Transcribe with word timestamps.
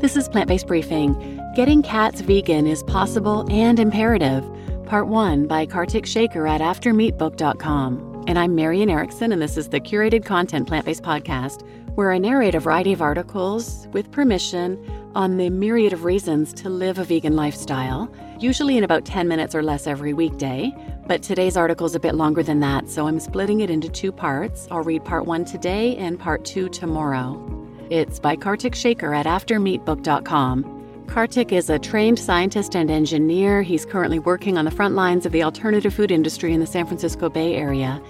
This 0.00 0.16
is 0.16 0.28
Plant 0.28 0.48
Based 0.48 0.66
Briefing. 0.66 1.40
Getting 1.54 1.82
cats 1.82 2.20
vegan 2.20 2.66
is 2.66 2.82
possible 2.82 3.46
and 3.50 3.78
imperative. 3.78 4.44
Part 4.86 5.06
1 5.06 5.46
by 5.46 5.66
Karthik 5.66 6.04
Sekar 6.04 6.48
at 6.50 6.60
AfterMeatBook.com. 6.60 8.24
And 8.26 8.38
I'm 8.38 8.54
Marian 8.54 8.90
Erickson, 8.90 9.32
and 9.32 9.40
this 9.40 9.56
is 9.56 9.68
the 9.68 9.80
curated 9.80 10.24
content 10.24 10.66
plant 10.66 10.84
based 10.84 11.02
podcast 11.02 11.66
where 11.94 12.12
I 12.12 12.18
narrate 12.18 12.54
a 12.54 12.60
variety 12.60 12.92
of 12.92 13.00
articles 13.00 13.86
with 13.92 14.10
permission 14.10 14.84
on 15.14 15.36
the 15.36 15.48
myriad 15.48 15.92
of 15.92 16.04
reasons 16.04 16.52
to 16.54 16.68
live 16.68 16.98
a 16.98 17.04
vegan 17.04 17.36
lifestyle, 17.36 18.12
usually 18.40 18.76
in 18.76 18.84
about 18.84 19.04
10 19.04 19.28
minutes 19.28 19.54
or 19.54 19.62
less 19.62 19.86
every 19.86 20.12
weekday. 20.12 20.74
But 21.06 21.22
today's 21.22 21.56
article 21.56 21.86
is 21.86 21.94
a 21.94 22.00
bit 22.00 22.16
longer 22.16 22.42
than 22.42 22.60
that, 22.60 22.90
so 22.90 23.06
I'm 23.06 23.20
splitting 23.20 23.60
it 23.60 23.70
into 23.70 23.88
two 23.88 24.10
parts. 24.10 24.66
I'll 24.70 24.82
read 24.82 25.04
part 25.04 25.24
one 25.24 25.44
today 25.44 25.96
and 25.96 26.18
part 26.18 26.44
two 26.44 26.68
tomorrow. 26.68 27.63
It's 27.94 28.18
by 28.18 28.34
Karthik 28.34 28.74
Sekar 28.74 29.16
at 29.16 29.24
AfterMeatBook.com. 29.24 31.04
Karthik 31.06 31.52
is 31.52 31.70
a 31.70 31.78
trained 31.78 32.18
scientist 32.18 32.74
and 32.74 32.90
engineer. 32.90 33.62
He's 33.62 33.86
currently 33.86 34.18
working 34.18 34.58
on 34.58 34.64
the 34.64 34.72
front 34.72 34.96
lines 34.96 35.24
of 35.24 35.30
the 35.30 35.44
alternative 35.44 35.94
food 35.94 36.10
industry 36.10 36.52
in 36.52 36.58
the 36.58 36.66
San 36.66 36.86
Francisco 36.86 37.28
Bay 37.28 37.54
Area. 37.54 38.02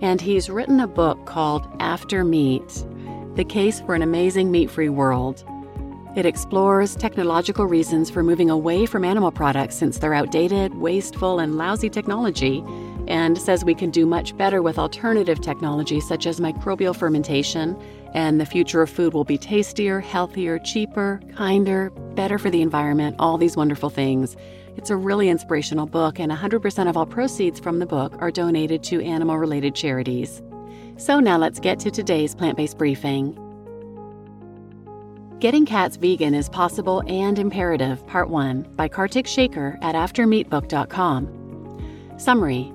And 0.00 0.20
he's 0.20 0.48
written 0.48 0.78
a 0.78 0.86
book 0.86 1.26
called 1.26 1.66
After 1.80 2.22
Meat 2.22 2.86
The 3.34 3.42
Case 3.42 3.80
for 3.80 3.96
an 3.96 4.02
Amazing 4.02 4.52
Meat 4.52 4.70
Free 4.70 4.88
World. 4.88 5.44
It 6.14 6.24
explores 6.24 6.94
technological 6.94 7.66
reasons 7.66 8.10
for 8.10 8.22
moving 8.22 8.48
away 8.48 8.86
from 8.86 9.04
animal 9.04 9.32
products 9.32 9.74
since 9.74 9.98
they're 9.98 10.14
outdated, 10.14 10.76
wasteful, 10.76 11.40
and 11.40 11.56
lousy 11.56 11.90
technology, 11.90 12.62
and 13.08 13.36
says 13.36 13.64
we 13.64 13.74
can 13.74 13.90
do 13.90 14.06
much 14.06 14.36
better 14.36 14.62
with 14.62 14.78
alternative 14.78 15.40
technology 15.40 16.00
such 16.00 16.26
as 16.26 16.40
microbial 16.40 16.94
fermentation, 16.94 17.76
and 18.14 18.40
the 18.40 18.46
future 18.46 18.82
of 18.82 18.90
food 18.90 19.14
will 19.14 19.24
be 19.24 19.38
tastier, 19.38 20.00
healthier, 20.00 20.58
cheaper, 20.58 21.20
kinder, 21.34 21.90
better 22.14 22.38
for 22.38 22.50
the 22.50 22.62
environment, 22.62 23.16
all 23.18 23.38
these 23.38 23.56
wonderful 23.56 23.90
things. 23.90 24.36
It's 24.76 24.90
a 24.90 24.96
really 24.96 25.28
inspirational 25.28 25.86
book, 25.86 26.18
and 26.18 26.32
100% 26.32 26.88
of 26.88 26.96
all 26.96 27.06
proceeds 27.06 27.60
from 27.60 27.78
the 27.78 27.86
book 27.86 28.14
are 28.20 28.30
donated 28.30 28.82
to 28.84 29.02
animal 29.02 29.38
related 29.38 29.74
charities. 29.74 30.42
So 30.96 31.20
now 31.20 31.38
let's 31.38 31.60
get 31.60 31.78
to 31.80 31.90
today's 31.90 32.34
plant 32.34 32.56
based 32.56 32.78
briefing. 32.78 33.38
Getting 35.40 35.66
Cats 35.66 35.96
Vegan 35.96 36.34
is 36.34 36.48
Possible 36.48 37.02
and 37.08 37.36
Imperative, 37.38 38.06
Part 38.06 38.30
1 38.30 38.74
by 38.76 38.88
Karthik 38.88 39.26
Sekar 39.26 39.76
at 39.82 39.96
AfterMeatBook.com. 39.96 41.40
Summary 42.16 42.72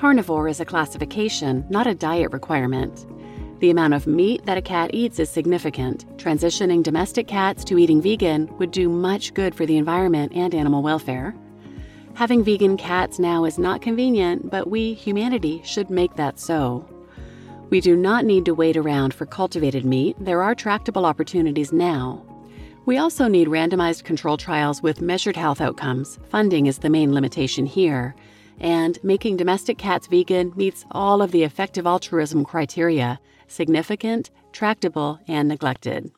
Carnivore 0.00 0.48
is 0.48 0.60
a 0.60 0.64
classification, 0.64 1.62
not 1.68 1.86
a 1.86 1.94
diet 1.94 2.32
requirement. 2.32 3.06
The 3.58 3.68
amount 3.68 3.92
of 3.92 4.06
meat 4.06 4.46
that 4.46 4.56
a 4.56 4.62
cat 4.62 4.92
eats 4.94 5.18
is 5.18 5.28
significant. 5.28 6.06
Transitioning 6.16 6.82
domestic 6.82 7.28
cats 7.28 7.64
to 7.64 7.76
eating 7.76 8.00
vegan 8.00 8.48
would 8.56 8.70
do 8.70 8.88
much 8.88 9.34
good 9.34 9.54
for 9.54 9.66
the 9.66 9.76
environment 9.76 10.32
and 10.34 10.54
animal 10.54 10.80
welfare. 10.82 11.34
Having 12.14 12.44
vegan 12.44 12.78
cats 12.78 13.18
now 13.18 13.44
is 13.44 13.58
not 13.58 13.82
convenient, 13.82 14.50
but 14.50 14.70
we, 14.70 14.94
humanity, 14.94 15.60
should 15.66 15.90
make 15.90 16.14
that 16.14 16.38
so. 16.40 16.88
We 17.68 17.82
do 17.82 17.94
not 17.94 18.24
need 18.24 18.46
to 18.46 18.54
wait 18.54 18.78
around 18.78 19.12
for 19.12 19.26
cultivated 19.26 19.84
meat. 19.84 20.16
There 20.18 20.42
are 20.42 20.54
tractable 20.54 21.04
opportunities 21.04 21.74
now. 21.74 22.24
We 22.86 22.96
also 22.96 23.28
need 23.28 23.48
randomized 23.48 24.04
control 24.04 24.38
trials 24.38 24.82
with 24.82 25.02
measured 25.02 25.36
health 25.36 25.60
outcomes. 25.60 26.18
Funding 26.30 26.64
is 26.64 26.78
the 26.78 26.88
main 26.88 27.12
limitation 27.12 27.66
here. 27.66 28.14
And 28.60 28.98
making 29.02 29.38
domestic 29.38 29.78
cats 29.78 30.06
vegan 30.06 30.52
meets 30.54 30.84
all 30.90 31.22
of 31.22 31.32
the 31.32 31.42
effective 31.42 31.86
altruism 31.86 32.44
criteria 32.44 33.18
significant, 33.46 34.30
tractable, 34.52 35.18
and 35.26 35.48
neglected. 35.48 36.12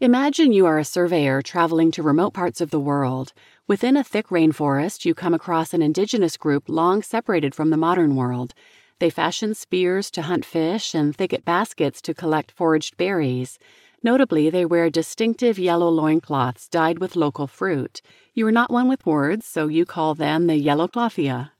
Imagine 0.00 0.52
you 0.52 0.66
are 0.66 0.78
a 0.78 0.84
surveyor 0.84 1.42
traveling 1.42 1.90
to 1.92 2.02
remote 2.02 2.32
parts 2.34 2.60
of 2.60 2.70
the 2.70 2.80
world. 2.80 3.32
Within 3.68 3.96
a 3.96 4.04
thick 4.04 4.28
rainforest, 4.28 5.04
you 5.04 5.14
come 5.14 5.34
across 5.34 5.72
an 5.72 5.82
indigenous 5.82 6.36
group 6.36 6.64
long 6.66 7.02
separated 7.02 7.54
from 7.54 7.70
the 7.70 7.76
modern 7.76 8.16
world. 8.16 8.54
They 8.98 9.10
fashion 9.10 9.54
spears 9.54 10.10
to 10.12 10.22
hunt 10.22 10.44
fish 10.44 10.94
and 10.94 11.14
thicket 11.14 11.44
baskets 11.44 12.00
to 12.02 12.14
collect 12.14 12.52
foraged 12.52 12.96
berries. 12.96 13.58
Notably, 14.04 14.50
they 14.50 14.66
wear 14.66 14.90
distinctive 14.90 15.58
yellow 15.58 15.88
loincloths 15.88 16.68
dyed 16.68 16.98
with 16.98 17.16
local 17.16 17.46
fruit. 17.46 18.02
You 18.34 18.46
are 18.46 18.52
not 18.52 18.70
one 18.70 18.86
with 18.86 19.06
words, 19.06 19.46
so 19.46 19.66
you 19.66 19.86
call 19.86 20.14
them 20.14 20.46
the 20.46 20.56
yellow 20.56 20.86
clothia. 20.86 21.52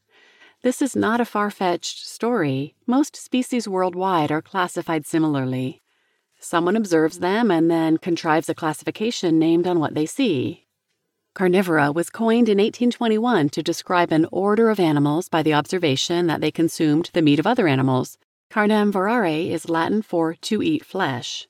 This 0.61 0.83
is 0.83 0.95
not 0.95 1.23
a 1.23 1.25
far 1.25 1.51
fetched 1.51 2.07
story. 2.07 2.75
Most 2.87 3.17
species 3.17 3.67
worldwide 3.67 4.31
are 4.31 4.43
classified 4.43 5.07
similarly. 5.07 5.81
Someone 6.39 6.77
observes 6.77 7.21
them 7.21 7.51
and 7.51 7.71
then 7.71 7.97
contrives 7.97 8.51
a 8.51 8.55
classification 8.55 9.39
named 9.39 9.67
on 9.67 9.81
what 9.81 9.95
they 9.95 10.05
see. 10.05 10.67
Carnivora 11.33 11.93
was 11.93 12.11
coined 12.11 12.51
in 12.51 12.59
1821 12.59 13.49
to 13.49 13.63
describe 13.63 14.13
an 14.13 14.27
order 14.31 14.69
of 14.69 14.79
animals 14.79 15.31
by 15.31 15.43
the 15.43 15.55
observation 15.55 16.27
that 16.27 16.43
they 16.43 16.51
consumed 16.51 17.09
the 17.15 17.23
meat 17.23 17.39
of 17.39 17.47
other 17.47 17.67
animals. 17.67 18.19
Carnem 18.51 18.93
vorare 18.93 19.49
is 19.49 19.71
Latin 19.71 20.03
for 20.03 20.35
to 20.35 20.63
eat 20.63 20.85
flesh. 20.85 21.49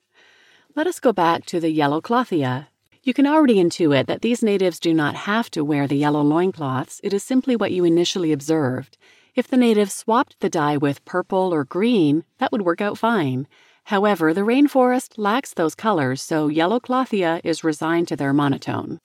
Let 0.77 0.87
us 0.87 0.99
go 0.99 1.13
back 1.13 1.45
to 1.45 1.61
the 1.61 1.69
yellow 1.71 2.01
clothia. 2.01 2.67
You 3.01 3.13
can 3.13 3.25
already 3.25 3.63
intuit 3.63 4.07
that 4.07 4.21
these 4.21 4.43
natives 4.43 4.77
do 4.77 4.93
not 4.93 5.15
have 5.15 5.49
to 5.51 5.63
wear 5.63 5.87
the 5.87 5.95
yellow 5.95 6.21
loincloths, 6.21 6.99
it 7.01 7.13
is 7.13 7.23
simply 7.23 7.55
what 7.55 7.71
you 7.71 7.85
initially 7.85 8.33
observed. 8.33 8.97
If 9.35 9.47
the 9.47 9.55
natives 9.55 9.93
swapped 9.93 10.37
the 10.41 10.49
dye 10.49 10.75
with 10.75 11.05
purple 11.05 11.53
or 11.53 11.63
green, 11.63 12.25
that 12.39 12.51
would 12.51 12.63
work 12.63 12.81
out 12.81 12.97
fine. 12.97 13.47
However, 13.85 14.33
the 14.33 14.41
rainforest 14.41 15.13
lacks 15.15 15.53
those 15.53 15.75
colors, 15.75 16.21
so 16.21 16.49
yellow 16.49 16.81
clothia 16.81 17.39
is 17.45 17.63
resigned 17.63 18.09
to 18.09 18.17
their 18.17 18.33
monotone. 18.33 18.99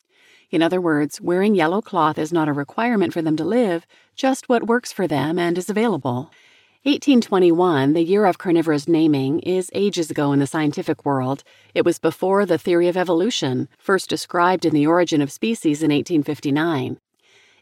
In 0.51 0.63
other 0.63 0.81
words, 0.81 1.21
wearing 1.21 1.55
yellow 1.55 1.81
cloth 1.81 2.19
is 2.19 2.33
not 2.33 2.49
a 2.49 2.53
requirement 2.53 3.13
for 3.13 3.23
them 3.23 3.37
to 3.37 3.45
live, 3.45 3.87
just 4.17 4.49
what 4.49 4.67
works 4.67 4.93
for 4.93 5.07
them 5.07 5.39
and 5.39 5.57
is 5.57 5.71
available. 5.71 6.33
1821, 6.85 7.93
the 7.93 8.01
year 8.01 8.25
of 8.25 8.39
carnivorous 8.39 8.89
naming, 8.89 9.41
is 9.41 9.71
ages 9.75 10.11
ago 10.11 10.33
in 10.33 10.39
the 10.39 10.47
scientific 10.47 11.05
world. 11.05 11.45
It 11.75 11.85
was 11.85 11.99
before 11.99 12.47
the 12.47 12.57
theory 12.57 12.89
of 12.89 12.97
evolution, 12.97 13.69
first 13.77 14.09
described 14.09 14.65
in 14.65 14.73
The 14.73 14.87
Origin 14.87 15.21
of 15.21 15.31
Species 15.31 15.83
in 15.83 15.91
1859. 15.91 16.99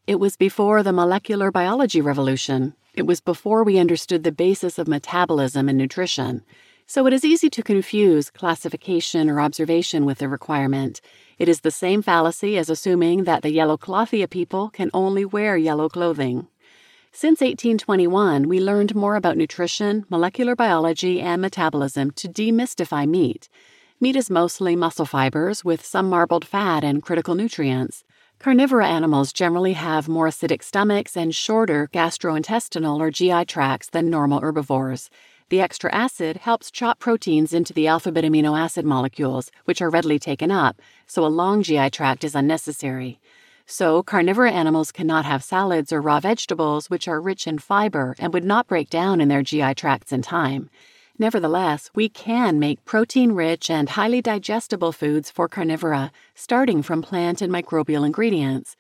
It 0.06 0.21
was 0.21 0.37
before 0.37 0.84
the 0.84 0.93
molecular 0.93 1.51
biology 1.51 2.01
revolution. 2.01 2.75
It 2.95 3.09
was 3.09 3.21
before 3.21 3.65
we 3.65 3.77
understood 3.77 4.23
the 4.23 4.31
basis 4.31 4.79
of 4.79 4.87
metabolism 4.87 5.69
and 5.69 5.77
nutrition. 5.77 6.45
So 6.87 7.05
it 7.09 7.12
is 7.12 7.25
easy 7.25 7.50
to 7.50 7.62
confuse 7.65 8.31
classification 8.31 9.29
or 9.29 9.41
observation 9.41 10.05
with 10.05 10.19
the 10.19 10.29
requirement. 10.29 11.00
It 11.41 11.49
is 11.49 11.62
the 11.62 11.73
same 11.73 12.03
fallacy 12.03 12.56
as 12.56 12.71
assuming 12.71 13.25
that 13.25 13.43
the 13.43 13.50
yellow 13.50 13.77
clothia 13.77 14.31
people 14.31 14.71
can 14.71 14.93
only 14.95 15.25
wear 15.25 15.56
yellow 15.56 15.89
clothing. 15.89 16.47
Since 17.21 17.41
1821, 17.41 18.47
we 18.47 18.61
learned 18.61 18.95
more 18.95 19.17
about 19.17 19.37
nutrition, 19.37 20.06
molecular 20.09 20.55
biology, 20.55 21.21
and 21.21 21.43
metabolism 21.43 22.12
to 22.12 22.29
demystify 22.29 23.09
meat. 23.09 23.49
Meat 23.99 24.15
is 24.15 24.31
mostly 24.31 24.77
muscle 24.77 25.05
fibers 25.05 25.65
with 25.65 25.84
some 25.84 26.09
marbled 26.09 26.47
fat 26.47 26.84
and 26.84 27.03
critical 27.03 27.34
nutrients. 27.34 28.05
Carnivora 28.39 28.87
animals 28.87 29.33
generally 29.33 29.73
have 29.73 30.06
more 30.06 30.29
acidic 30.29 30.62
stomachs 30.62 31.17
and 31.17 31.34
shorter 31.34 31.89
gastrointestinal 31.93 33.01
or 33.01 33.11
GI 33.11 33.47
tracts 33.47 33.91
than 33.91 34.09
normal 34.09 34.41
herbivores. 34.41 35.11
The 35.49 35.61
extra 35.61 35.93
acid 35.93 36.37
helps 36.37 36.71
chop 36.71 37.00
proteins 37.00 37.53
into 37.53 37.73
the 37.73 37.89
alphabet 37.89 38.23
amino 38.23 38.56
acid 38.56 38.85
molecules, 38.85 39.50
which 39.65 39.83
are 39.83 39.91
readily 39.91 40.21
taken 40.21 40.53
up, 40.53 40.81
so 41.09 41.27
a 41.27 41.27
long 41.27 41.65
GI 41.65 41.91
tract 41.91 42.23
is 42.23 42.37
unnecessary. 42.37 43.19
So, 43.71 44.03
carnivore 44.03 44.47
animals 44.47 44.91
cannot 44.91 45.27
have 45.27 45.45
salads 45.45 45.93
or 45.93 46.01
raw 46.01 46.21
vegetables, 46.21 46.89
which 46.89 47.06
are 47.06 47.21
rich 47.21 47.47
in 47.47 47.59
fiber 47.59 48.17
and 48.19 48.33
would 48.33 48.43
not 48.43 48.67
break 48.67 48.89
down 48.89 49.21
in 49.21 49.29
their 49.29 49.43
GI 49.43 49.75
tracts 49.75 50.11
in 50.11 50.23
time. 50.23 50.71
Nevertheless, 51.19 51.91
we 51.95 52.09
can 52.09 52.59
make 52.59 52.87
protein 52.87 53.33
rich 53.33 53.69
and 53.69 53.91
highly 53.91 54.23
digestible 54.23 54.91
foods 54.91 55.31
for 55.31 55.49
carnivora, 55.49 56.12
starting 56.35 56.82
from 56.82 57.03
plant 57.03 57.43
and 57.43 57.53
microbial 57.53 58.06
ingredients. 58.06 58.75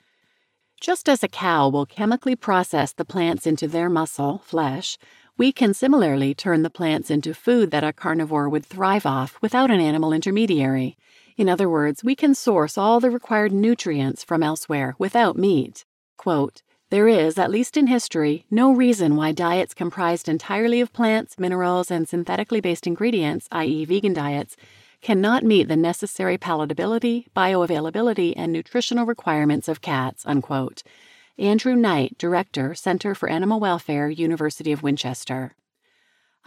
Just 0.80 1.06
as 1.06 1.22
a 1.22 1.28
cow 1.28 1.68
will 1.68 1.84
chemically 1.84 2.34
process 2.34 2.94
the 2.94 3.04
plants 3.04 3.46
into 3.46 3.68
their 3.68 3.90
muscle, 3.90 4.38
flesh, 4.38 4.96
we 5.36 5.52
can 5.52 5.74
similarly 5.74 6.34
turn 6.34 6.62
the 6.62 6.70
plants 6.70 7.10
into 7.10 7.34
food 7.34 7.70
that 7.72 7.84
a 7.84 7.92
carnivore 7.92 8.48
would 8.48 8.64
thrive 8.64 9.04
off 9.04 9.36
without 9.42 9.70
an 9.70 9.80
animal 9.80 10.14
intermediary. 10.14 10.96
In 11.38 11.48
other 11.48 11.70
words, 11.70 12.02
we 12.02 12.16
can 12.16 12.34
source 12.34 12.76
all 12.76 12.98
the 12.98 13.12
required 13.12 13.52
nutrients 13.52 14.24
from 14.24 14.42
elsewhere 14.42 14.96
without 14.98 15.38
meat. 15.38 15.84
Quote, 16.16 16.62
there 16.90 17.06
is, 17.06 17.38
at 17.38 17.52
least 17.52 17.76
in 17.76 17.86
history, 17.86 18.44
no 18.50 18.72
reason 18.72 19.14
why 19.14 19.30
diets 19.30 19.72
comprised 19.72 20.28
entirely 20.28 20.80
of 20.80 20.92
plants, 20.92 21.38
minerals, 21.38 21.92
and 21.92 22.08
synthetically 22.08 22.60
based 22.60 22.88
ingredients, 22.88 23.46
i.e., 23.52 23.84
vegan 23.84 24.14
diets, 24.14 24.56
cannot 25.00 25.44
meet 25.44 25.68
the 25.68 25.76
necessary 25.76 26.36
palatability, 26.36 27.26
bioavailability, 27.36 28.34
and 28.36 28.52
nutritional 28.52 29.06
requirements 29.06 29.68
of 29.68 29.80
cats. 29.80 30.26
Unquote. 30.26 30.82
Andrew 31.38 31.76
Knight, 31.76 32.18
Director, 32.18 32.74
Center 32.74 33.14
for 33.14 33.28
Animal 33.28 33.60
Welfare, 33.60 34.10
University 34.10 34.72
of 34.72 34.82
Winchester. 34.82 35.54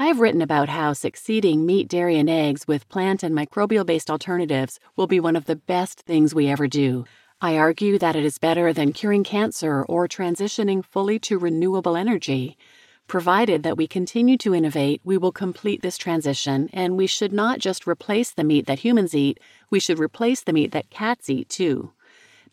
I 0.01 0.07
have 0.07 0.19
written 0.19 0.41
about 0.41 0.67
how 0.67 0.93
succeeding 0.93 1.63
meat, 1.63 1.87
dairy, 1.87 2.17
and 2.17 2.27
eggs 2.27 2.67
with 2.67 2.89
plant 2.89 3.21
and 3.21 3.35
microbial 3.35 3.85
based 3.85 4.09
alternatives 4.09 4.79
will 4.95 5.05
be 5.05 5.19
one 5.19 5.35
of 5.35 5.45
the 5.45 5.55
best 5.55 5.99
things 5.99 6.33
we 6.33 6.47
ever 6.47 6.65
do. 6.67 7.05
I 7.39 7.55
argue 7.55 7.99
that 7.99 8.15
it 8.15 8.25
is 8.25 8.39
better 8.39 8.73
than 8.73 8.93
curing 8.93 9.23
cancer 9.23 9.83
or 9.83 10.07
transitioning 10.07 10.83
fully 10.83 11.19
to 11.19 11.37
renewable 11.37 11.95
energy. 11.95 12.57
Provided 13.05 13.61
that 13.61 13.77
we 13.77 13.85
continue 13.85 14.39
to 14.39 14.55
innovate, 14.55 15.01
we 15.03 15.19
will 15.19 15.31
complete 15.31 15.83
this 15.83 15.99
transition, 15.99 16.67
and 16.73 16.97
we 16.97 17.05
should 17.05 17.31
not 17.31 17.59
just 17.59 17.85
replace 17.85 18.31
the 18.31 18.43
meat 18.43 18.65
that 18.65 18.79
humans 18.79 19.13
eat, 19.13 19.39
we 19.69 19.79
should 19.79 19.99
replace 19.99 20.41
the 20.41 20.53
meat 20.53 20.71
that 20.71 20.89
cats 20.89 21.29
eat 21.29 21.47
too. 21.47 21.91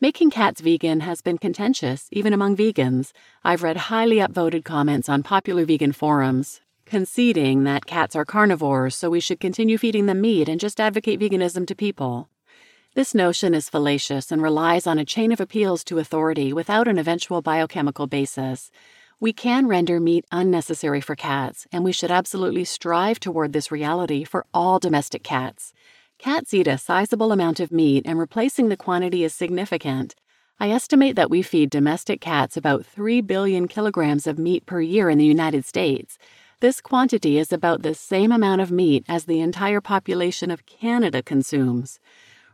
Making 0.03 0.29
cats 0.29 0.61
vegan 0.61 1.01
has 1.01 1.23
been 1.23 1.39
contentious, 1.39 2.09
even 2.13 2.35
among 2.35 2.59
vegans. 2.59 3.13
I've 3.43 3.63
read 3.63 3.89
highly 3.89 4.17
upvoted 4.17 4.67
comments 4.67 5.09
on 5.09 5.23
popular 5.23 5.65
vegan 5.65 5.93
forums, 5.93 6.61
conceding 6.89 7.65
that 7.65 7.87
cats 7.87 8.17
are 8.17 8.25
carnivores, 8.25 8.97
so 8.97 9.11
we 9.11 9.21
should 9.21 9.39
continue 9.39 9.79
feeding 9.79 10.07
them 10.07 10.21
meat 10.21 10.49
and 10.49 10.59
just 10.59 10.81
advocate 10.81 11.21
veganism 11.21 11.67
to 11.67 11.75
people. 11.75 12.29
This 12.95 13.15
notion 13.15 13.55
is 13.55 13.69
fallacious 13.69 14.33
and 14.33 14.43
relies 14.43 14.87
on 14.87 14.99
a 14.99 15.05
chain 15.05 15.31
of 15.31 15.41
appeals 15.41 15.85
to 15.85 15.99
authority 15.99 16.53
without 16.53 16.89
an 16.89 16.99
eventual 16.99 17.43
biochemical 17.43 18.07
basis. 18.07 18.71
We 19.21 19.33
can 19.33 19.69
render 19.69 20.01
meat 20.01 20.25
unnecessary 20.33 21.01
for 21.01 21.15
cats, 21.15 21.67
and 21.71 21.85
we 21.85 21.93
should 21.93 22.11
absolutely 22.11 22.65
strive 22.65 23.21
toward 23.21 23.53
this 23.53 23.71
reality 23.71 24.25
for 24.25 24.47
all 24.55 24.79
domestic 24.79 25.23
cats. 25.23 25.73
Cats 26.19 26.53
eat 26.55 26.67
a 26.67 26.79
sizable 26.79 27.31
amount 27.31 27.61
of 27.61 27.71
meat, 27.71 28.05
and 28.07 28.19
replacing 28.19 28.69
the 28.69 28.77
quantity 28.77 29.23
is 29.23 29.35
significant. 29.35 30.17
I 30.59 30.71
estimate 30.71 31.15
that 31.15 31.31
we 31.31 31.43
feed 31.43 31.71
domestic 31.71 32.21
cats 32.21 32.57
about 32.57 32.85
3 32.85 33.21
billion 33.21 33.69
kilograms 33.69 34.27
of 34.27 34.41
meat 34.41 34.67
per 34.67 34.81
year 34.81 35.09
in 35.09 35.19
the 35.19 35.25
United 35.25 35.65
States. 35.65 36.19
This 36.61 36.81
quantity 36.81 37.39
is 37.39 37.53
about 37.53 37.83
the 37.83 37.95
same 37.95 38.33
amount 38.33 38.61
of 38.61 38.73
meat 38.73 39.05
as 39.09 39.27
the 39.27 39.39
entire 39.39 39.81
population 39.81 40.51
of 40.51 40.67
Canada 40.67 41.23
consumes. 41.23 42.01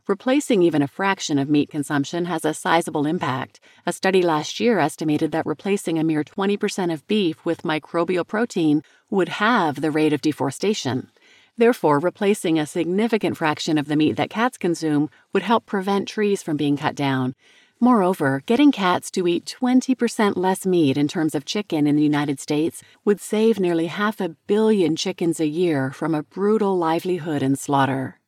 Replacing 0.06 0.62
even 0.62 0.82
a 0.82 0.86
fraction 0.86 1.38
of 1.38 1.48
meat 1.48 1.70
consumption 1.70 2.26
has 2.26 2.44
a 2.44 2.52
sizable 2.52 3.06
impact. 3.06 3.60
A 3.86 3.94
study 3.94 4.20
last 4.20 4.60
year 4.60 4.78
estimated 4.78 5.32
that 5.32 5.46
replacing 5.46 5.98
a 5.98 6.04
mere 6.04 6.22
20% 6.22 6.92
of 6.92 7.06
beef 7.06 7.42
with 7.46 7.62
microbial 7.62 8.26
protein 8.26 8.82
would 9.08 9.30
halve 9.40 9.80
the 9.80 9.90
rate 9.90 10.12
of 10.12 10.20
deforestation. 10.20 11.10
Therefore, 11.56 11.98
replacing 11.98 12.58
a 12.58 12.66
significant 12.66 13.38
fraction 13.38 13.78
of 13.78 13.86
the 13.86 13.96
meat 13.96 14.16
that 14.16 14.28
cats 14.28 14.58
consume 14.58 15.08
would 15.32 15.44
help 15.44 15.64
prevent 15.64 16.08
trees 16.08 16.42
from 16.42 16.58
being 16.58 16.76
cut 16.76 16.94
down. 16.94 17.34
Moreover, 17.80 18.42
getting 18.46 18.72
cats 18.72 19.10
to 19.10 19.26
eat 19.26 19.56
20% 19.60 20.36
less 20.36 20.64
meat 20.64 20.96
in 20.96 21.08
terms 21.08 21.34
of 21.34 21.44
chicken 21.44 21.86
in 21.86 21.96
the 21.96 22.02
United 22.02 22.38
States 22.38 22.82
would 23.04 23.20
save 23.20 23.58
nearly 23.58 23.86
half 23.86 24.20
a 24.20 24.36
billion 24.46 24.96
chickens 24.96 25.40
a 25.40 25.46
year 25.46 25.90
from 25.90 26.14
a 26.14 26.22
brutal 26.22 26.78
livelihood 26.78 27.42
in 27.42 27.56
slaughter. 27.56 28.20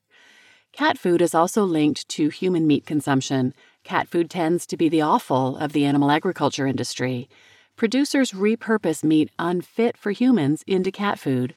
Cat 0.73 0.99
food 0.99 1.23
is 1.23 1.35
also 1.35 1.65
linked 1.65 2.07
to 2.09 2.29
human 2.29 2.67
meat 2.67 2.85
consumption. 2.85 3.55
Cat 3.83 4.09
food 4.09 4.29
tends 4.29 4.67
to 4.67 4.77
be 4.77 4.89
the 4.89 5.01
offal 5.01 5.57
of 5.57 5.73
the 5.73 5.87
animal 5.87 6.11
agriculture 6.11 6.67
industry. 6.67 7.29
Producers 7.77 8.33
repurpose 8.33 9.05
meat 9.05 9.31
unfit 9.39 9.97
for 9.97 10.11
humans 10.11 10.65
into 10.67 10.91
cat 10.91 11.19
food. 11.19 11.55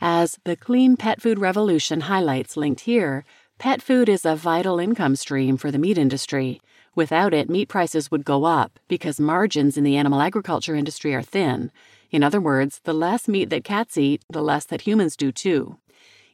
As 0.00 0.38
the 0.44 0.56
Clean 0.56 0.96
Pet 0.96 1.20
Food 1.20 1.38
Revolution 1.38 2.02
highlights 2.02 2.56
linked 2.56 2.82
here, 2.82 3.24
pet 3.58 3.82
food 3.82 4.08
is 4.08 4.24
a 4.24 4.36
vital 4.36 4.78
income 4.78 5.16
stream 5.16 5.56
for 5.56 5.70
the 5.70 5.78
meat 5.78 5.98
industry. 5.98 6.60
Without 6.94 7.32
it, 7.32 7.48
meat 7.48 7.68
prices 7.68 8.10
would 8.10 8.24
go 8.24 8.44
up 8.44 8.78
because 8.88 9.20
margins 9.20 9.76
in 9.76 9.84
the 9.84 9.96
animal 9.96 10.20
agriculture 10.20 10.74
industry 10.74 11.14
are 11.14 11.22
thin. 11.22 11.70
In 12.10 12.24
other 12.24 12.40
words, 12.40 12.80
the 12.82 12.92
less 12.92 13.28
meat 13.28 13.50
that 13.50 13.62
cats 13.62 13.96
eat, 13.96 14.22
the 14.28 14.42
less 14.42 14.64
that 14.66 14.80
humans 14.80 15.16
do 15.16 15.30
too. 15.30 15.78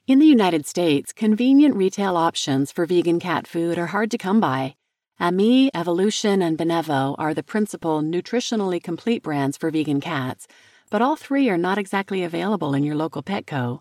In 0.07 0.19
the 0.19 0.27
United 0.27 0.67
States, 0.67 1.13
convenient 1.13 1.75
retail 1.75 2.17
options 2.17 2.73
for 2.73 2.87
vegan 2.87 3.21
cat 3.21 3.47
food 3.47 3.77
are 3.77 3.89
hard 3.89 4.11
to 4.13 4.19
come 4.19 4.41
by. 4.41 4.77
Ami, 5.19 5.71
Evolution, 5.75 6.43
and 6.43 6.57
Benevo 6.57 7.15
are 7.19 7.35
the 7.35 7.43
principal 7.43 8.01
nutritionally 8.03 8.83
complete 8.83 9.23
brands 9.23 9.57
for 9.57 9.71
vegan 9.71 10.01
cats, 10.01 10.47
but 10.91 11.03
all 11.03 11.17
three 11.17 11.49
are 11.49 11.59
not 11.59 11.77
exactly 11.77 12.23
available 12.23 12.73
in 12.73 12.85
your 12.85 12.95
local 12.95 13.23
Petco. 13.23 13.81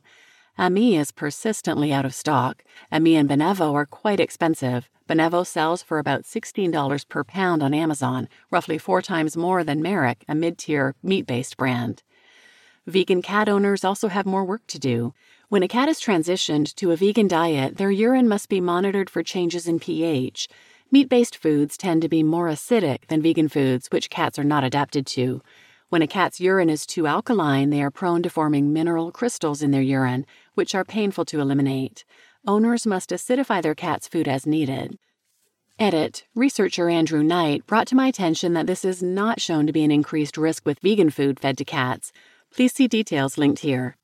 Ami 0.57 0.95
is 0.95 1.11
persistently 1.11 1.91
out 1.91 2.05
of 2.05 2.15
stock. 2.15 2.63
Ami 2.89 3.17
and 3.17 3.27
Benevo 3.27 3.73
are 3.73 3.85
quite 3.85 4.21
expensive. 4.21 4.89
Benevo 5.05 5.45
sells 5.45 5.83
for 5.83 5.99
about 5.99 6.23
$16 6.23 7.09
per 7.09 7.25
pound 7.25 7.61
on 7.61 7.73
Amazon, 7.73 8.29
roughly 8.49 8.77
four 8.77 9.01
times 9.01 9.35
more 9.35 9.65
than 9.65 9.81
Merrick, 9.81 10.23
a 10.29 10.33
mid 10.33 10.57
tier 10.57 10.95
meat 11.03 11.27
based 11.27 11.57
brand. 11.57 12.03
Vegan 12.87 13.21
cat 13.21 13.49
owners 13.49 13.83
also 13.83 14.07
have 14.07 14.25
more 14.25 14.45
work 14.45 14.65
to 14.67 14.79
do. 14.79 15.13
When 15.49 15.61
a 15.61 15.67
cat 15.67 15.89
is 15.89 15.99
transitioned 15.99 16.73
to 16.75 16.91
a 16.91 16.95
vegan 16.95 17.27
diet, 17.27 17.75
their 17.75 17.91
urine 17.91 18.29
must 18.29 18.47
be 18.47 18.61
monitored 18.61 19.09
for 19.09 19.23
changes 19.23 19.67
in 19.67 19.79
pH. 19.79 20.47
Meat 20.89 21.09
based 21.09 21.35
foods 21.35 21.75
tend 21.75 22.01
to 22.01 22.07
be 22.07 22.23
more 22.23 22.47
acidic 22.47 23.07
than 23.07 23.21
vegan 23.21 23.49
foods, 23.49 23.89
which 23.91 24.09
cats 24.09 24.39
are 24.39 24.45
not 24.45 24.63
adapted 24.63 25.05
to. 25.07 25.41
When 25.89 26.01
a 26.01 26.07
cat's 26.07 26.39
urine 26.39 26.69
is 26.69 26.85
too 26.85 27.05
alkaline, 27.05 27.69
they 27.69 27.81
are 27.83 27.91
prone 27.91 28.23
to 28.23 28.29
forming 28.29 28.73
mineral 28.73 29.11
crystals 29.11 29.61
in 29.61 29.69
their 29.69 29.83
urine, 29.83 30.25
which 30.55 30.73
are 30.73 30.83
painful 30.83 31.25
to 31.25 31.39
eliminate. 31.39 32.03
Owners 32.47 32.85
must 32.85 33.11
acidify 33.11 33.61
their 33.61 33.75
cat's 33.75 34.07
food 34.07 34.27
as 34.27 34.45
needed. 34.45 34.97
Edit. 35.77 36.25
Researcher 36.33 36.89
Andrew 36.89 37.21
Knight 37.21 37.67
brought 37.67 37.87
to 37.87 37.95
my 37.95 38.07
attention 38.07 38.53
that 38.53 38.65
this 38.65 38.85
is 38.85 39.03
not 39.03 39.41
shown 39.41 39.67
to 39.67 39.73
be 39.73 39.83
an 39.83 39.91
increased 39.91 40.37
risk 40.37 40.65
with 40.65 40.79
vegan 40.79 41.09
food 41.09 41.39
fed 41.39 41.57
to 41.57 41.65
cats. 41.65 42.11
Please 42.53 42.73
see 42.73 42.87
details 42.87 43.37
linked 43.37 43.59
here. 43.59 43.97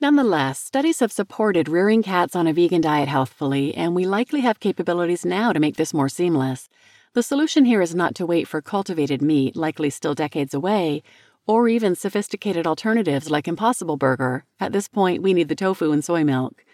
Nonetheless, 0.00 0.58
studies 0.58 1.00
have 1.00 1.10
supported 1.10 1.68
rearing 1.68 2.02
cats 2.02 2.36
on 2.36 2.46
a 2.46 2.52
vegan 2.52 2.82
diet 2.82 3.08
healthfully, 3.08 3.74
and 3.74 3.94
we 3.94 4.04
likely 4.04 4.40
have 4.42 4.60
capabilities 4.60 5.24
now 5.24 5.52
to 5.52 5.58
make 5.58 5.76
this 5.76 5.94
more 5.94 6.08
seamless. 6.08 6.68
The 7.14 7.22
solution 7.22 7.64
here 7.64 7.80
is 7.80 7.94
not 7.94 8.14
to 8.16 8.26
wait 8.26 8.46
for 8.46 8.60
cultivated 8.60 9.22
meat, 9.22 9.56
likely 9.56 9.88
still 9.88 10.14
decades 10.14 10.52
away, 10.52 11.02
or 11.46 11.68
even 11.68 11.94
sophisticated 11.94 12.66
alternatives 12.66 13.30
like 13.30 13.46
Impossible 13.46 13.96
Burger. 13.96 14.44
At 14.58 14.72
this 14.72 14.88
point, 14.88 15.22
we 15.22 15.32
need 15.32 15.48
the 15.48 15.54
tofu 15.54 15.92
and 15.92 16.04
soy 16.04 16.24
milk. 16.24 16.64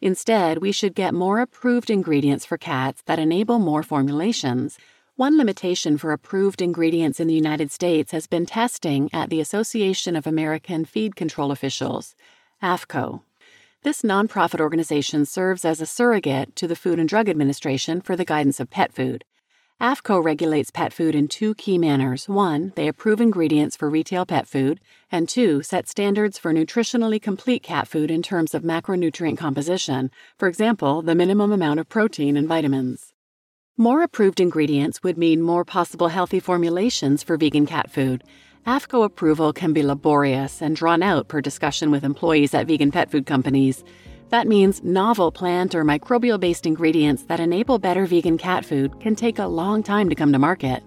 Instead, 0.00 0.58
we 0.58 0.72
should 0.72 0.94
get 0.94 1.14
more 1.14 1.40
approved 1.40 1.90
ingredients 1.90 2.44
for 2.44 2.58
cats 2.58 3.02
that 3.06 3.18
enable 3.18 3.58
more 3.58 3.82
formulations. 3.82 4.78
One 5.14 5.36
limitation 5.36 5.98
for 5.98 6.10
approved 6.10 6.60
ingredients 6.60 7.20
in 7.20 7.28
the 7.28 7.34
United 7.34 7.70
States 7.70 8.12
has 8.12 8.26
been 8.26 8.46
testing 8.46 9.10
at 9.12 9.30
the 9.30 9.40
Association 9.40 10.16
of 10.16 10.26
American 10.26 10.84
Feed 10.84 11.14
Control 11.14 11.52
Officials. 11.52 12.16
AAFCO. 12.62 13.20
This 13.84 14.02
nonprofit 14.02 14.60
organization 14.60 15.26
serves 15.26 15.64
as 15.64 15.80
a 15.80 15.86
surrogate 15.86 16.56
to 16.56 16.66
the 16.66 16.76
Food 16.76 16.98
and 16.98 17.08
Drug 17.08 17.28
Administration 17.28 18.00
for 18.00 18.16
the 18.16 18.24
guidance 18.24 18.60
of 18.60 18.70
pet 18.70 18.92
food. 18.92 19.24
AAFCO 19.82 20.22
regulates 20.22 20.70
pet 20.70 20.92
food 20.92 21.16
in 21.16 21.26
two 21.26 21.56
key 21.56 21.76
manners. 21.76 22.28
One, 22.28 22.72
they 22.76 22.86
approve 22.86 23.20
ingredients 23.20 23.76
for 23.76 23.90
retail 23.90 24.24
pet 24.24 24.46
food, 24.46 24.78
and 25.10 25.28
two, 25.28 25.64
set 25.64 25.88
standards 25.88 26.38
for 26.38 26.54
nutritionally 26.54 27.20
complete 27.20 27.64
cat 27.64 27.88
food 27.88 28.08
in 28.08 28.22
terms 28.22 28.54
of 28.54 28.62
macronutrient 28.62 29.38
composition, 29.38 30.12
for 30.38 30.46
example, 30.46 31.02
the 31.02 31.16
minimum 31.16 31.50
amount 31.50 31.80
of 31.80 31.88
protein 31.88 32.36
and 32.36 32.46
vitamins. 32.46 33.12
More 33.76 34.04
approved 34.04 34.38
ingredients 34.38 35.02
would 35.02 35.18
mean 35.18 35.42
more 35.42 35.64
possible 35.64 36.08
healthy 36.08 36.38
formulations 36.38 37.24
for 37.24 37.36
vegan 37.36 37.66
cat 37.66 37.90
food, 37.90 38.22
AAFCO 38.64 39.04
approval 39.04 39.52
can 39.52 39.72
be 39.72 39.82
laborious 39.82 40.62
and 40.62 40.76
drawn 40.76 41.02
out 41.02 41.26
per 41.26 41.40
discussion 41.40 41.90
with 41.90 42.04
employees 42.04 42.54
at 42.54 42.68
vegan 42.68 42.92
pet 42.92 43.10
food 43.10 43.26
companies. 43.26 43.82
That 44.32 44.48
means 44.48 44.82
novel 44.82 45.30
plant 45.30 45.74
or 45.74 45.84
microbial 45.84 46.40
based 46.40 46.64
ingredients 46.64 47.24
that 47.24 47.38
enable 47.38 47.78
better 47.78 48.06
vegan 48.06 48.38
cat 48.38 48.64
food 48.64 48.98
can 48.98 49.14
take 49.14 49.38
a 49.38 49.44
long 49.44 49.82
time 49.82 50.08
to 50.08 50.14
come 50.14 50.32
to 50.32 50.38
market. 50.38 50.82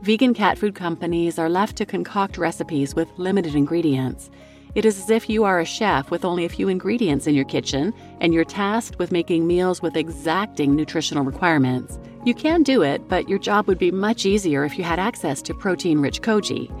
Vegan 0.00 0.32
cat 0.32 0.56
food 0.56 0.74
companies 0.74 1.38
are 1.38 1.50
left 1.50 1.76
to 1.76 1.84
concoct 1.84 2.38
recipes 2.38 2.94
with 2.94 3.10
limited 3.18 3.54
ingredients. 3.54 4.30
It 4.74 4.86
is 4.86 4.98
as 4.98 5.10
if 5.10 5.28
you 5.28 5.44
are 5.44 5.60
a 5.60 5.64
chef 5.66 6.10
with 6.10 6.24
only 6.24 6.46
a 6.46 6.48
few 6.48 6.68
ingredients 6.68 7.26
in 7.26 7.34
your 7.34 7.44
kitchen 7.44 7.92
and 8.22 8.32
you're 8.32 8.46
tasked 8.46 8.98
with 8.98 9.12
making 9.12 9.46
meals 9.46 9.82
with 9.82 9.94
exacting 9.94 10.74
nutritional 10.74 11.22
requirements. 11.22 11.98
You 12.24 12.32
can 12.32 12.62
do 12.62 12.80
it, 12.80 13.06
but 13.08 13.28
your 13.28 13.38
job 13.38 13.66
would 13.66 13.78
be 13.78 13.90
much 13.90 14.24
easier 14.24 14.64
if 14.64 14.78
you 14.78 14.84
had 14.84 14.98
access 14.98 15.42
to 15.42 15.52
protein 15.52 15.98
rich 15.98 16.22
koji. 16.22 16.72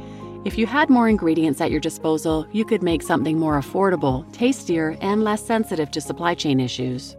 If 0.46 0.56
you 0.56 0.64
had 0.64 0.88
more 0.88 1.08
ingredients 1.08 1.60
at 1.60 1.72
your 1.72 1.80
disposal, 1.80 2.46
you 2.52 2.64
could 2.64 2.80
make 2.80 3.02
something 3.02 3.36
more 3.36 3.58
affordable, 3.58 4.24
tastier, 4.32 4.96
and 5.00 5.24
less 5.24 5.44
sensitive 5.44 5.90
to 5.90 6.00
supply 6.00 6.34
chain 6.36 6.60
issues. 6.60 7.16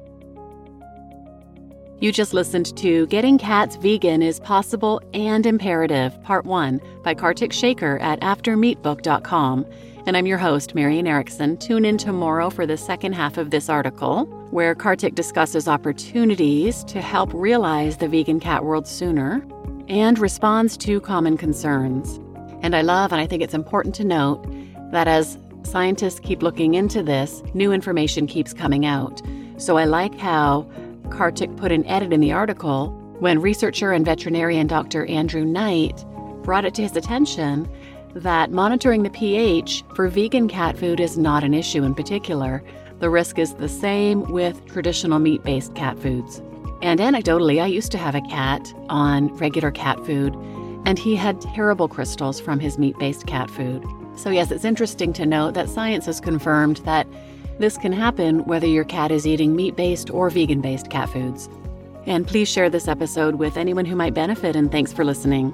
You 2.00 2.14
just 2.14 2.34
listened 2.34 2.78
to 2.78 3.06
Getting 3.08 3.38
Cats 3.38 3.76
Vegan 3.76 4.22
is 4.22 4.40
Possible 4.40 5.02
and 5.14 5.46
Imperative, 5.46 6.24
Part 6.24 6.46
1 6.46 6.80
by 7.04 7.14
Karthik 7.14 7.52
Sekar 7.52 8.00
at 8.00 8.22
AfterMeatBook.com. 8.22 9.66
And 10.06 10.16
I'm 10.16 10.26
your 10.26 10.38
host, 10.38 10.74
Marian 10.74 11.06
Erickson. 11.06 11.58
Tune 11.58 11.84
in 11.84 11.98
tomorrow 11.98 12.50
for 12.50 12.66
the 12.66 12.78
second 12.78 13.12
half 13.12 13.38
of 13.38 13.52
this 13.52 13.68
article, 13.68 14.24
where 14.52 14.74
Karthik 14.74 15.16
discusses 15.16 15.68
opportunities 15.68 16.86
to 16.86 17.02
help 17.02 17.34
realize 17.34 17.98
the 17.98 18.08
vegan 18.08 18.40
cat 18.40 18.64
world 18.64 18.88
sooner 18.88 19.46
and 19.90 20.18
responds 20.18 20.78
to 20.78 21.02
common 21.02 21.36
concerns. 21.36 22.22
And 22.68 22.76
I 22.76 22.82
love 22.82 23.14
and 23.14 23.22
I 23.22 23.26
think 23.26 23.42
it's 23.42 23.54
important 23.54 23.96
to 23.96 24.04
note 24.04 24.46
that 24.92 25.08
as 25.08 25.38
scientists 25.64 26.20
keep 26.20 26.44
looking 26.44 26.74
into 26.74 27.02
this, 27.02 27.42
new 27.54 27.72
information 27.72 28.28
keeps 28.28 28.54
coming 28.54 28.86
out. 28.86 29.22
So 29.56 29.78
I 29.78 29.86
like 29.86 30.16
how 30.16 30.70
Karthik 31.04 31.56
put 31.56 31.72
an 31.72 31.86
edit 31.86 32.12
in 32.12 32.20
the 32.20 32.34
article 32.34 32.90
when 33.20 33.40
researcher 33.40 33.94
and 33.94 34.04
veterinarian 34.04 34.68
Dr. 34.68 35.06
Andrew 35.06 35.46
Knight 35.46 36.04
brought 36.44 36.66
it 36.66 36.76
to 36.76 36.82
his 36.82 36.98
attention 36.98 37.70
that 38.14 38.52
monitoring 38.52 39.04
the 39.04 39.12
pH 39.12 39.86
for 39.96 40.10
vegan 40.10 40.50
cat 40.50 40.78
food 40.78 41.00
is 41.00 41.18
not 41.18 41.46
an 41.46 41.54
issue 41.54 41.84
in 41.84 41.96
particular. 41.96 42.62
The 43.00 43.10
risk 43.10 43.40
is 43.40 43.54
the 43.54 43.70
same 43.70 44.30
with 44.30 44.66
traditional 44.66 45.20
meat 45.20 45.42
based 45.42 45.74
cat 45.74 45.98
foods. 46.00 46.42
And 46.82 47.00
anecdotally, 47.00 47.64
I 47.64 47.68
used 47.68 47.94
to 47.94 47.98
have 47.98 48.14
a 48.14 48.22
cat 48.24 48.74
on 48.90 49.30
regular 49.38 49.72
cat 49.72 50.06
food, 50.06 50.36
and 50.88 50.98
he 50.98 51.18
had 51.18 51.42
terrible 51.42 51.90
crystals 51.90 52.40
from 52.40 52.62
his 52.62 52.78
meat 52.78 52.98
based 52.98 53.28
cat 53.28 53.52
food. 53.52 53.86
So, 54.16 54.30
yes, 54.30 54.52
it's 54.52 54.64
interesting 54.64 55.12
to 55.14 55.26
note 55.26 55.54
that 55.54 55.68
science 55.68 56.06
has 56.06 56.22
confirmed 56.22 56.78
that 56.86 57.06
this 57.60 57.78
can 57.78 57.92
happen 57.92 58.46
whether 58.46 58.68
your 58.68 58.86
cat 58.86 59.12
is 59.12 59.28
eating 59.28 59.54
meat 59.54 59.76
based 59.76 60.10
or 60.10 60.30
vegan 60.30 60.62
based 60.62 60.90
cat 60.90 61.10
foods. 61.10 61.50
And 62.06 62.26
please 62.26 62.48
share 62.48 62.70
this 62.70 62.88
episode 62.88 63.36
with 63.36 63.58
anyone 63.58 63.84
who 63.84 63.98
might 63.98 64.14
benefit, 64.14 64.56
and 64.56 64.72
thanks 64.72 64.94
for 64.94 65.04
listening. 65.04 65.54